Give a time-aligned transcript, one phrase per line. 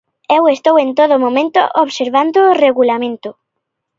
[0.37, 3.29] Eu estou en todo momento observando o regulamento.